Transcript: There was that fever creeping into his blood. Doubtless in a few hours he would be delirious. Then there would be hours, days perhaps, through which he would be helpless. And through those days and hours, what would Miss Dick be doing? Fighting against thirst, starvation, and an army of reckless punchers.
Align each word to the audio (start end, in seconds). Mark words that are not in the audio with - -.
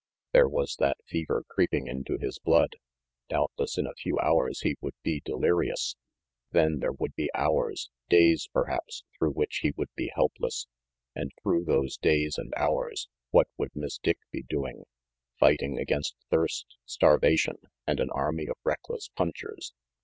There 0.33 0.47
was 0.49 0.77
that 0.79 0.97
fever 1.05 1.43
creeping 1.47 1.85
into 1.85 2.17
his 2.17 2.39
blood. 2.39 2.73
Doubtless 3.29 3.77
in 3.77 3.85
a 3.85 3.93
few 3.93 4.17
hours 4.17 4.61
he 4.61 4.75
would 4.81 4.95
be 5.03 5.21
delirious. 5.23 5.95
Then 6.51 6.79
there 6.79 6.91
would 6.93 7.13
be 7.13 7.29
hours, 7.35 7.91
days 8.09 8.49
perhaps, 8.51 9.03
through 9.15 9.33
which 9.33 9.57
he 9.61 9.73
would 9.77 9.93
be 9.95 10.11
helpless. 10.15 10.65
And 11.13 11.29
through 11.43 11.65
those 11.65 11.97
days 11.97 12.39
and 12.39 12.51
hours, 12.57 13.09
what 13.29 13.47
would 13.57 13.75
Miss 13.75 13.99
Dick 13.99 14.17
be 14.31 14.41
doing? 14.41 14.85
Fighting 15.39 15.77
against 15.77 16.15
thirst, 16.31 16.77
starvation, 16.87 17.57
and 17.85 17.99
an 17.99 18.09
army 18.09 18.47
of 18.47 18.57
reckless 18.63 19.09
punchers. 19.15 19.71